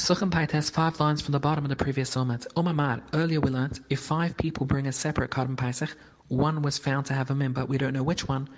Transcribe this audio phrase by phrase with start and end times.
[0.00, 2.46] Psuchim Paites, five lines from the bottom of the previous Omet.
[2.56, 5.94] Omamar, oh earlier we learnt, if five people bring a separate Karban Pesach,
[6.28, 8.48] one was found to have a mem, but we don't know which one,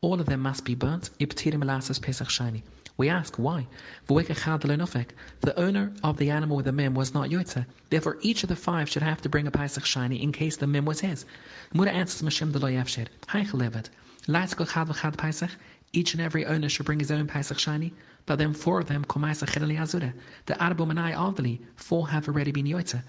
[0.00, 1.10] all of them must be burnt.
[1.20, 2.62] Iptirim elasas Pesach sheni.
[2.96, 3.66] We ask why.
[4.06, 7.66] The owner of the animal with the mem was not Yotze.
[7.90, 10.66] Therefore, each of the five should have to bring a Pesach sheni in case the
[10.66, 11.26] mem was his.
[11.74, 13.06] Mura answers Mashem de lo yafsher.
[13.28, 13.90] Heichelevet.
[14.28, 15.50] Leitzko chad v'chad Pesach.
[15.96, 17.90] Each and every owner should bring his own Pesach Shani,
[18.26, 20.12] but then four of them come Pesach azure.
[20.44, 23.02] The Arbo Manai Alvali, four have already been Yotze.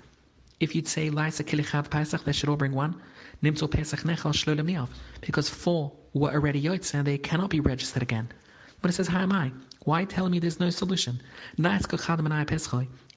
[0.62, 2.95] If you'd say Laisa Kilichad Pesach, they should all bring one.
[3.43, 4.88] Nimto Pesach Nechal Shlolim Niav.
[5.20, 8.29] Because four were already Yotze and they cannot be registered again.
[8.81, 9.51] But it says, How am I?
[9.84, 11.20] Why tell me there's no solution?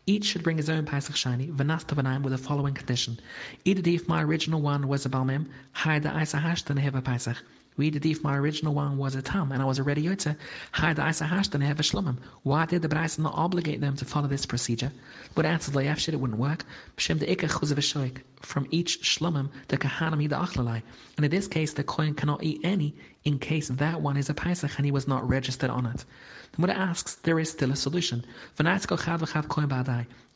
[0.06, 3.20] Each should bring his own Pesach sheni, v'nasta with the following condition.
[3.64, 7.36] Either if my original one was a balmem, hide the isa hashtan have a Pesach.
[7.78, 10.36] Did if my original one was a tam and I was a already yotze,
[10.72, 12.18] hide the isa hashtan have a shlomim.
[12.42, 14.92] Why did the Braisa not obligate them to follow this procedure?
[15.34, 16.64] But answered layafshit it wouldn't work.
[16.98, 20.82] B'shem the ikach From each shlomim, the kahanim the achlalai.
[21.16, 24.34] And in this case, the coin cannot eat any in case that one is a
[24.34, 26.04] Pesach and he was not registered on it.
[26.52, 28.24] The Gemara asks, there is still a solution.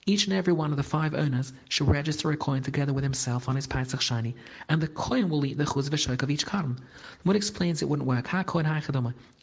[0.07, 3.49] Each and every one of the five owners should register a coin together with himself
[3.49, 4.35] on his Pesach Shani,
[4.69, 6.77] and the coin will eat the chuz v'shoik of each karm.
[7.23, 8.27] What explains it wouldn't work?
[8.27, 8.83] Ha coin ha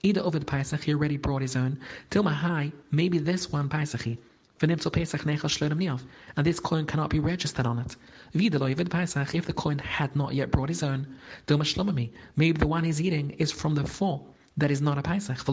[0.03, 1.79] Either over the Pesach he already brought his own,
[2.11, 4.19] Tilma hai, maybe this one Pesachi.
[4.61, 4.69] And
[6.45, 7.95] this coin cannot be registered on it.
[8.35, 11.07] Videloivit Paisach, if the coin had not yet brought his own,
[11.47, 12.11] Tilma shlomami.
[12.35, 14.21] maybe the one he's eating is from the four
[14.57, 15.43] that is not a Pesach.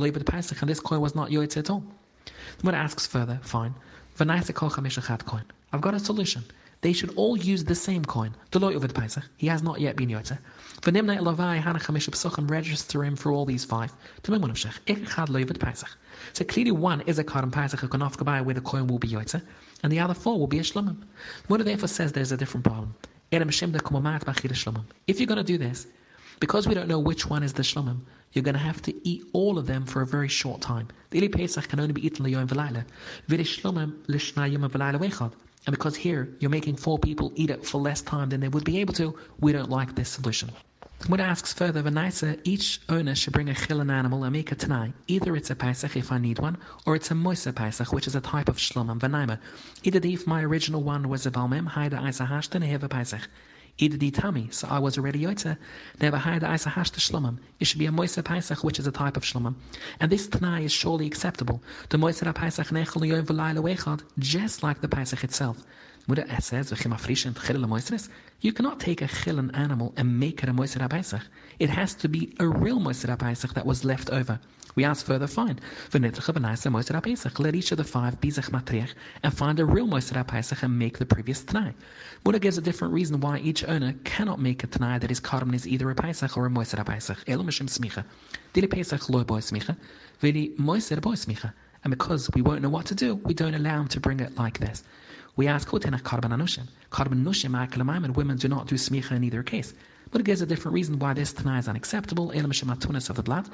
[0.60, 1.82] And this coin was not yoitz at all.
[2.26, 3.74] The Gemara asks further, fine.
[4.20, 6.44] I've got a solution.
[6.80, 8.34] They should all use the same coin.
[8.52, 9.22] The.
[9.36, 10.38] He has not yet been yotze.
[12.50, 13.92] Register him for all these five.
[16.32, 19.42] So clearly one is a Karim Pesach who can where the coin will be Yotze,
[19.82, 21.02] and the other four will be a Shlomim.
[21.48, 22.94] One therefore says there's a different problem.
[23.30, 23.40] If
[25.20, 25.86] you're going to do this,
[26.40, 28.00] because we don't know which one is the Shlomim,
[28.32, 30.88] you're going to have to eat all of them for a very short time.
[31.10, 32.84] The Ili Pesach can only be eaten Le'yom V'layla.
[33.28, 35.32] V'li Shlomim L'shnayim V'layla Wechad.
[35.66, 38.64] And because here you're making four people eat it for less time than they would
[38.64, 40.50] be able to, we don't like this solution.
[41.00, 44.92] Gemara asks further, Vanaisa, each owner should bring a chilin animal and make a tanai.
[45.06, 48.16] Either it's a Pesach if I need one, or it's a Moisa Pesach, which is
[48.16, 49.38] a type of shlom vanaima.
[49.84, 53.28] Either if my original one was a Valmem, Haida Isa Hashtan, have a Pesach.
[53.78, 55.56] The Tami, so I was already Yotze,
[56.00, 57.38] never Haida Isa Hashta Shlomim.
[57.60, 59.54] It should be a Moisa Pesach, which is a type of shlomim.
[60.00, 61.62] And this tanai is surely acceptable.
[61.90, 65.62] The Moisa Pesach Nechel Yom V'Laila Wechad, just like the Pesach itself.
[66.40, 66.72] Says,
[68.40, 71.20] you cannot take a chilin animal and make it a moiser Pesach.
[71.58, 74.40] It has to be a real moiser Pesach that was left over.
[74.74, 75.60] We ask further, fine.
[75.92, 80.96] Let each of the five be matriach and find a real moiser Pesach and make
[80.96, 81.74] the previous Tanai.
[82.24, 85.52] Muda gives a different reason why each owner cannot make a Tanai that his carbon
[85.52, 87.18] is either a Pesach or a moiser Pesach.
[87.26, 88.02] Elo mishim smicha.
[88.54, 89.76] Dili Pesach loy boy smicha.
[90.20, 91.52] Vili moiser boy smicha.
[91.84, 94.38] And because we won't know what to do, we don't allow him to bring it
[94.38, 94.84] like this.
[95.38, 96.66] We ask Kotenach Karban Anushim.
[96.90, 99.72] Karban Nushim and women do not do smicha in either case.
[100.10, 102.32] But it gives a different reason why this Tanai is unacceptable.
[102.32, 103.48] Elam Shematunas of the blood.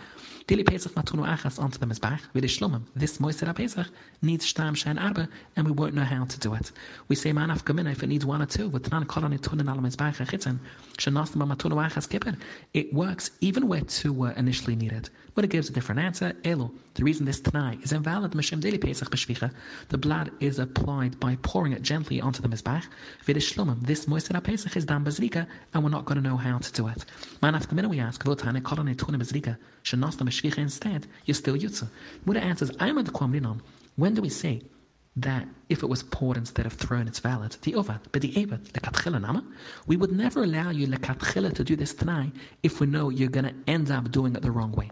[0.46, 2.20] Dili Pesach Matunu Achas onto the Mizbach.
[2.32, 2.82] Vili Shlomim.
[2.94, 3.88] This Moiser Pesach
[4.22, 6.70] needs Shtam Shan Arba, and we won't know how to do it.
[7.08, 8.68] We say Manaf Gamina if it needs one or two.
[8.68, 10.58] With Tanan Kolon Tunin Al Mizbach Achitzen.
[10.98, 12.36] Shanasma Matunu Achas Kippur.
[12.72, 15.10] It works even where two were initially needed.
[15.34, 16.34] But it gives a different answer.
[16.44, 16.70] Elo.
[16.94, 19.52] The reason this Tanai is invalid Mashem Dili Pesach B'Shvicha.
[19.88, 22.84] The blood is applied by pouring it gently onto the Mizbach.
[23.24, 23.80] Vili Shlomim.
[23.84, 26.88] This Moiser Pesach is done Bazrika, and we're not going to know how to do
[26.88, 27.04] it.
[27.42, 31.88] Man after minute we ask, Votane Kolone Tune Bezrika, Shanosna Meshvicha instead, you're still Yutza.
[32.24, 33.60] Buddha answers, I'm at the Kwamrinon.
[33.96, 34.62] When do we say
[35.16, 37.56] that if it was poured instead of thrown, it's valid.
[37.62, 39.44] The ovad, but the evet, lekatchila nama.
[39.86, 42.32] We would never allow you lekatchila to do this tonight
[42.62, 44.90] if we know you're going to end up doing it the wrong way.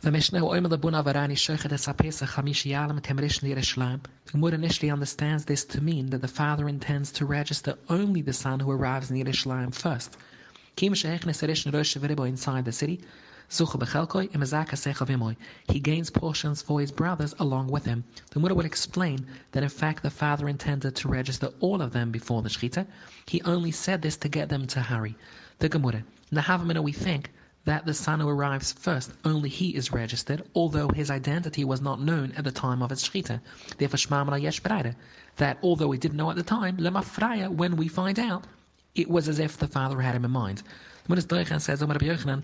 [0.00, 4.00] The Mishnah Oimel Buna Varani Shochet Es HaPesach Chamishi Yalam Temrish Yerushalayim.
[4.26, 8.32] The Gemara initially understands this to mean that the father intends to register only the
[8.32, 10.16] son who arrives in Yerushalayim first
[10.80, 13.00] inside the city.
[15.68, 18.04] He gains portions for his brothers along with him.
[18.30, 22.10] The Mutter will explain that in fact the father intended to register all of them
[22.10, 22.86] before the Shechita.
[23.26, 25.16] He only said this to get them to hurry.
[25.58, 26.04] The Gemara.
[26.30, 27.32] Nahavamina we think
[27.64, 32.00] that the son who arrives first, only he is registered, although his identity was not
[32.00, 33.40] known at the time of his shechita.
[33.78, 34.60] Therefore, yesh
[35.36, 38.46] that although we didn't know at the time, lemafraya, when we find out,
[38.94, 40.62] it was as if the father had him in mind.
[41.06, 42.42] When Doichan says, Omar Yochanan,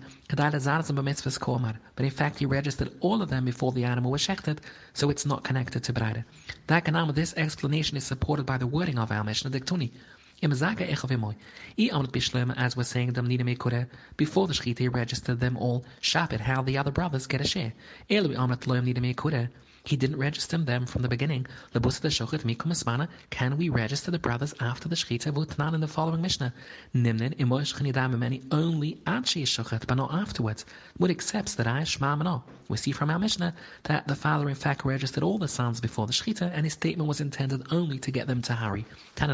[1.37, 4.57] Komar, but in fact he registered all of them before the animal was shechted,
[4.93, 6.23] so it's not connected to Breide.
[6.65, 9.91] That this explanation is supported by the wording of our Mishnah Diktuni.
[10.41, 10.61] As
[12.75, 13.13] we're saying
[14.17, 17.73] before the Shechita he registered them all, Shapit, how the other brothers get a share.
[19.85, 21.45] He didn't register them from the beginning.
[21.75, 23.07] Shochet mikum.
[23.29, 25.31] Can we register the brothers after the shechita?
[25.31, 26.51] Vutnan in the following Mishnah.
[26.95, 27.35] Nimnin
[28.51, 30.65] only at shochet, but not afterwards.
[30.97, 31.85] Would accepts that I
[32.67, 33.53] We see from our Mishnah
[33.83, 37.07] that the father in fact registered all the sons before the shechita, and his statement
[37.07, 38.85] was intended only to get them to hurry.
[39.15, 39.25] The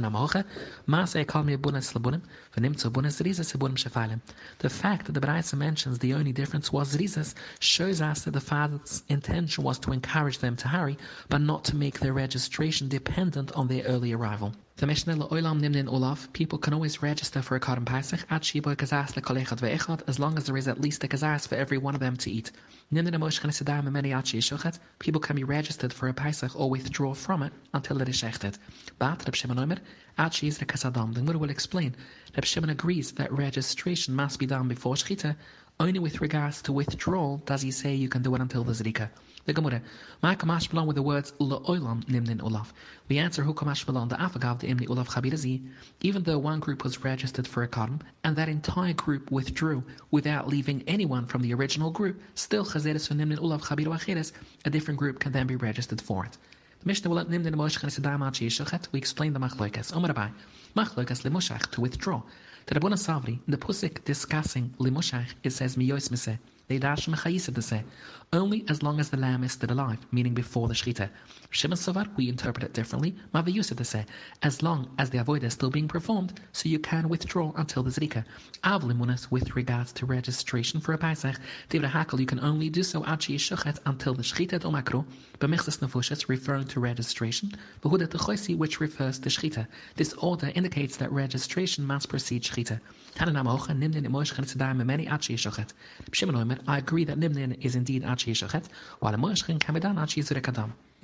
[4.69, 9.03] fact that the Baraisa mentions the only difference was rizas shows us that the father's
[9.07, 10.97] intention was to encourage them to hurry,
[11.29, 14.53] but not to make their registration dependent on their early arrival.
[14.77, 18.75] The Mishnah Oilam Nimnin Olaf, people can always register for a Karim Pesach at Shiba
[18.75, 21.93] Kazas Lekolechad Ve'echad as long as there is at least a Kazas for every one
[21.93, 22.49] of them to eat.
[22.91, 27.13] Nimnin Amoshchan Sedam Many Achi Shochet, people can be registered for a Pesach or withdraw
[27.13, 28.57] from it until it is shechted.
[28.97, 29.77] But Reb Shimon Omer,
[30.17, 31.13] Achi is the Kasadam.
[31.13, 31.95] The Gemara will explain.
[32.35, 35.35] Reb Shimon agrees that registration must be done before Shechita.
[35.79, 39.09] Only with regards to withdrawal does he say you can do it until the Zrika.
[39.45, 39.81] The Gemara,
[40.21, 42.73] Ma kamash belong with the words Olam nimnin olaf.
[43.09, 45.67] We answer who kamash belong the afagav the imni olaf chabirazi.
[46.01, 50.47] Even though one group was registered for a kadam and that entire group withdrew without
[50.47, 54.31] leaving anyone from the original group, still chazeres nimnin olaf chabiru acheres,
[54.65, 56.37] a different group can then be registered for it.
[56.81, 59.95] The Mishnah will nimnin moshach and We explain the machloikas.
[59.95, 60.31] Omar Abai,
[60.75, 62.21] machloikas lemoshach to withdraw.
[62.67, 66.37] The Rabbuna Savri, the Pusik discussing limushach, it says miyos miseh.
[66.67, 67.83] They dash to say,
[68.33, 71.09] only as long as the lamb is still alive, meaning before the shechita.
[71.49, 73.13] Shimon Savar, we interpret it differently.
[73.35, 74.05] Mavi to say,
[74.41, 77.89] as long as the avoid is still being performed, so you can withdraw until the
[77.89, 78.23] zrika.
[78.63, 81.35] Avlimunas, with regards to registration for a Pesach,
[81.69, 85.05] Divra Hakel, you can only do so achi shochet until the shechita omakro,
[85.39, 87.51] b'mechzes nefushes, referring to registration,
[87.81, 89.67] behudat techoisi, which refers to shechita.
[89.97, 92.79] This order indicates that registration must precede shechita.
[93.17, 95.73] Hanan amocha, nimnin emosh chanetzadah many achi shochet.
[96.13, 98.61] Shimon I agree that Nimnin is indeed Achi The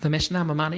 [0.07, 0.77] Mishnah Mamani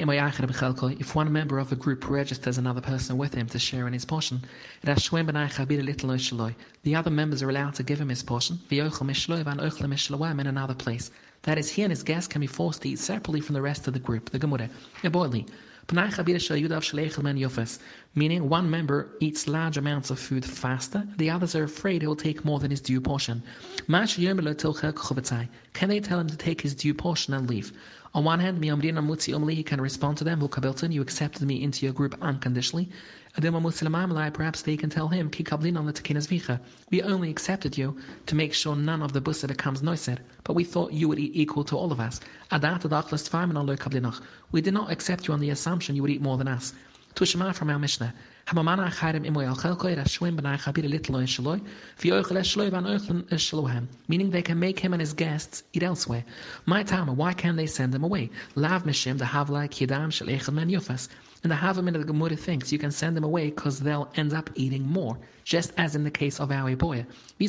[0.98, 4.06] if one member of a group registers another person with him to share in his
[4.06, 4.46] portion,
[4.82, 4.94] the
[6.96, 8.60] other members are allowed to give him his portion,
[10.40, 11.12] in another place.
[11.42, 13.86] That is, he and his guest can be forced to eat separately from the rest
[13.90, 14.70] of the group, the Gemara.
[18.16, 22.16] Meaning, one member eats large amounts of food faster, the others are afraid he will
[22.16, 23.42] take more than his due portion.
[23.88, 27.74] Can they tell him to take his due portion and leave?
[28.16, 30.42] On one hand, he can respond to them,
[30.92, 32.90] you accepted me into your group unconditionally.
[33.36, 35.30] Perhaps they can tell him,
[36.90, 40.64] We only accepted you to make sure none of the busa becomes noiser, but we
[40.64, 42.20] thought you would be equal to all of us.
[44.52, 46.74] We did not accept you on the assumption you would eat more than us.
[47.16, 48.14] Tushma from our Mishnah.
[48.48, 51.62] Hamamana Chayrim Imoy Al Chelkoy Rashwim B'nai Chabir Little Shaloi
[52.00, 53.88] V'yochel Eshloi Van Oichlin Shalohem.
[54.08, 56.24] Meaning they can make him and his guests eat elsewhere.
[56.66, 58.30] My Tama, why can't they send them away?
[58.56, 61.10] Lav Mishim the Havla Kidam Shel Echel Men Yufas.
[61.42, 64.34] And the Havamin of the Gemara thinks you can send them away because they'll end
[64.34, 67.06] up eating more, just as in the case of our boy.
[67.38, 67.46] The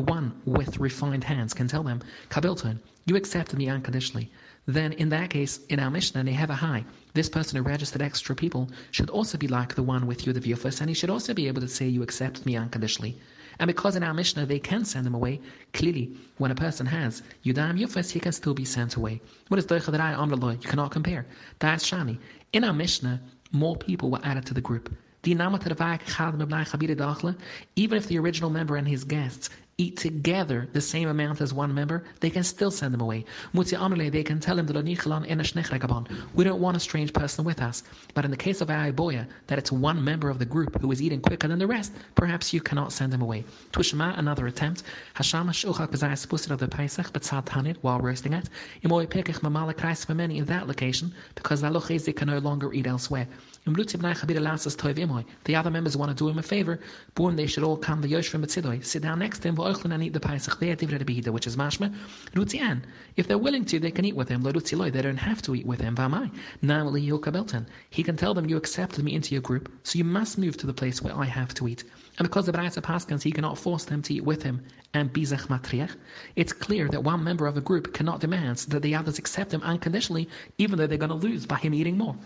[0.00, 4.30] one with refined hands can tell them, Kabilton, you accepted me unconditionally.
[4.68, 6.84] Then in that case, in our Mishnah, they have a high.
[7.14, 10.82] This person who registered extra people should also be like the one with Yudav Yufas,
[10.82, 13.16] and he should also be able to say, you accept me unconditionally.
[13.58, 15.40] And because in our Mishnah they can send them away,
[15.72, 19.22] clearly when a person has Yudam Yufas, he can still be sent away.
[19.48, 20.62] What is Deichadarai Amraloy?
[20.62, 21.24] You cannot compare.
[21.60, 22.18] That's Shani.
[22.52, 23.22] In our Mishnah,
[23.52, 24.94] more people were added to the group.
[25.24, 25.56] Even
[27.96, 29.48] if the original member and his guests
[29.80, 33.24] eat together the same amount as one member, they can still send them away.
[33.54, 34.66] They can tell him
[36.34, 37.84] we don't want a strange person with us.
[38.12, 41.00] But in the case of Boya, that it's one member of the group who is
[41.00, 43.44] eating quicker than the rest, perhaps you cannot send him away.
[43.72, 44.82] Tushma, another attempt.
[45.14, 48.48] Hashama shuchak of the Pesach, but tanit while roasting it.
[48.82, 50.04] Imoy pekech mamala kreis
[50.36, 51.70] in that location, because the
[52.04, 53.28] they can no longer eat elsewhere.
[53.68, 56.80] The other members want to do him a favor,
[57.14, 60.02] but they should all come to the Yoshvim sit down next to him, oichlin and
[60.02, 61.94] eat the paisach which is mashma,
[62.32, 62.84] rutzian.
[63.16, 64.40] If they're willing to, they can eat with him.
[64.40, 64.52] They
[65.02, 65.96] don't have to eat with him.
[67.90, 70.66] He can tell them, you accepted me into your group, so you must move to
[70.66, 71.84] the place where I have to eat.
[72.18, 75.46] And because the Braisa Paskans, he cannot force them to eat with him and bizach
[75.48, 75.94] matriach,
[76.34, 79.62] it's clear that one member of a group cannot demand that the others accept him
[79.62, 82.16] unconditionally, even though they're going to lose by him eating more.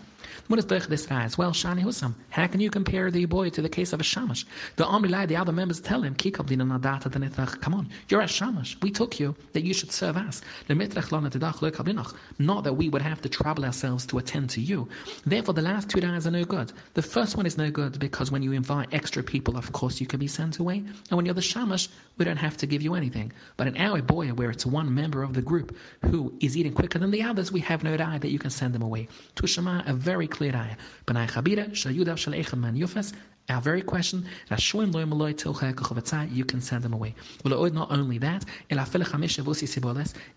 [0.47, 1.37] What is this as?
[1.37, 4.45] Well, Shani Husam, how can you compare the boy to the case of a shamash?
[4.77, 8.77] The Amrilai, the other members tell him, come on, you're a shamash.
[8.81, 10.41] We took you that you should serve us.
[10.69, 14.87] Not that we would have to trouble ourselves to attend to you.
[15.25, 16.71] Therefore, the last two days are no good.
[16.93, 20.07] The first one is no good because when you invite extra people, of course, you
[20.07, 20.77] can be sent away.
[20.77, 23.31] And when you're the shamash, we don't have to give you anything.
[23.57, 25.75] But in our boy, where it's one member of the group
[26.05, 28.73] who is eating quicker than the others, we have no doubt that you can send
[28.73, 29.07] them away.
[29.35, 30.77] To Shema, a very clear ayah.
[31.05, 33.13] B'nai chabira, shal yudav shal man yufas,
[33.49, 37.13] our very question, you can send them away.
[37.43, 38.45] Well, Not only that,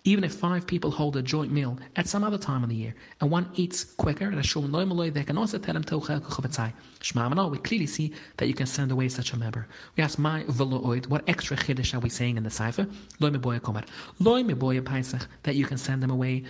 [0.05, 2.97] even if five people hold a joint meal at some other time of the year,
[3.21, 5.85] and one eats quicker, they can also tell them
[7.51, 9.69] we clearly see that you can send away such a member.
[9.97, 12.87] We ask my what extra chiddush are we saying in the cipher?
[13.21, 13.85] That
[15.55, 16.45] you can send them away.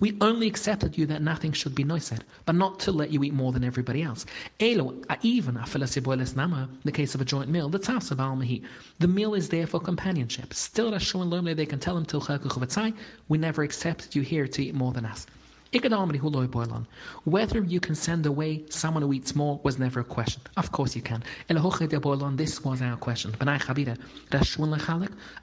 [0.00, 3.34] We only accepted you that nothing should be noised, but not to let you eat
[3.34, 4.26] more than everybody else.
[4.60, 8.18] Elo, even a fala sibuele's nama, the case of a joint meal, the tzavs of
[8.18, 8.62] almahi.
[8.98, 10.52] The meal is there for companionship.
[10.52, 12.94] Still, they can tell him,
[13.28, 15.26] we never accepted you here to eat more than us.
[15.70, 20.40] Whether you can send away someone who eats more was never a question.
[20.56, 21.22] Of course you can.
[21.48, 23.34] This was our question.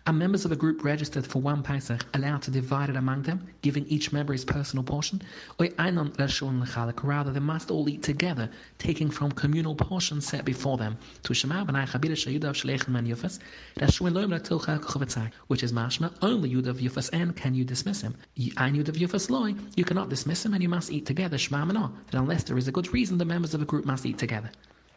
[0.08, 3.46] Are members of a group registered for one Pesach allowed to divide it among them,
[3.62, 5.22] giving each member his personal portion?
[5.60, 10.98] Rather, they must all eat together, taking from communal portions set before them.
[11.28, 11.50] Which is
[15.72, 18.16] mashma, only Yudav Yufas and can you dismiss him?
[18.36, 18.52] You
[19.84, 22.94] cannot dismiss them and you must eat together, Shema that unless there is a good
[22.94, 24.50] reason, the members of a group must eat together.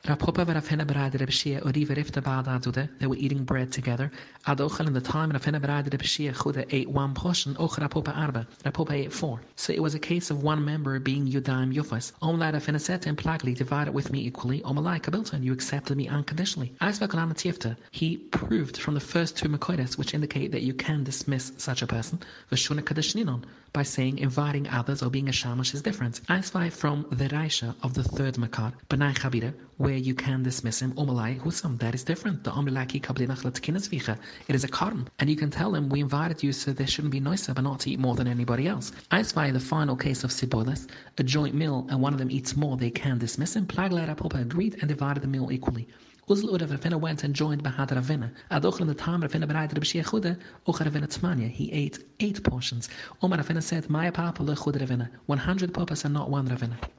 [0.07, 2.88] Rab Papa var Afhena bereidde Reb Shia Dude.
[2.99, 4.11] They were eating bread together.
[4.47, 7.57] Ad Ochel in the time Rab Afhena bereidde Reb Shia ate one portion.
[7.59, 8.47] Och Rab Papa Arba.
[8.64, 9.40] Rab Papa ate four.
[9.57, 12.12] So it was a case of one member being Yudaim Yufas.
[12.23, 14.62] Om Lad Afhena said to him politely, divide it with me equally.
[14.62, 16.73] Om Alai Kabilton, you accepted me unconditionally.
[16.81, 21.52] Aisvak Tifta, he proved from the first two Makoides, which indicate that you can dismiss
[21.57, 26.21] such a person, Vashuna Kadashninon, by saying inviting others or being a shamash is different.
[26.28, 30.93] Aisvai from the Raisha of the third Makar, Benai Chabira, where you can dismiss him,
[30.95, 32.43] Omalai Husam, that is different.
[32.43, 34.19] The Omlaki Kablinach
[34.49, 35.07] It is a karm.
[35.21, 37.79] And you can tell him, we invited you so there shouldn't be noisa, but not
[37.81, 38.91] to eat more than anybody else.
[39.13, 42.57] As by the final case of Sibolis, a joint meal, and one of them eats
[42.57, 43.67] more, they can dismiss him.
[43.67, 45.87] Plagla Rav Papa agreed and divided the meal equally.
[46.29, 48.31] Uzl Ura Ravina went and joined Bahad Ravina.
[48.51, 51.49] Adoch in the time Ravina bereid Rabbi Chuda, Och Ravina.
[51.49, 52.89] He ate eight portions.
[53.23, 55.09] Omar Ravina said, Maya Papa Lechud Ravina.
[55.27, 56.79] 100 papas and not one Ravina.